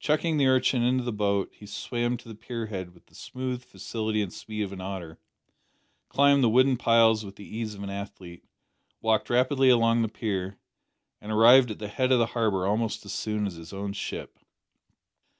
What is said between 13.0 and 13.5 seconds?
as soon